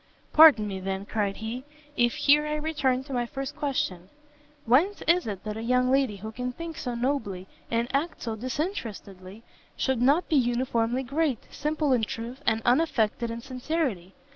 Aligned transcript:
"Pardon 0.33 0.67
me, 0.67 0.79
then," 0.79 1.05
cried 1.05 1.37
he, 1.37 1.63
"if 1.95 2.15
here 2.15 2.47
I 2.47 2.55
return 2.55 3.03
to 3.03 3.13
my 3.13 3.27
first 3.27 3.55
question: 3.55 4.09
whence 4.65 5.03
is 5.07 5.27
it 5.27 5.43
that 5.43 5.55
a 5.57 5.61
young 5.61 5.91
lady 5.91 6.15
who 6.15 6.31
can 6.31 6.51
think 6.51 6.75
so 6.75 6.95
nobly, 6.95 7.45
and 7.69 7.87
act 7.95 8.23
so 8.23 8.35
disinterestedly, 8.35 9.43
should 9.77 10.01
not 10.01 10.27
be 10.27 10.37
uniformly 10.37 11.03
great, 11.03 11.47
simple 11.51 11.93
in 11.93 12.03
truth, 12.03 12.41
and 12.47 12.63
unaffected 12.65 13.29
in 13.29 13.41
sincerity? 13.41 14.15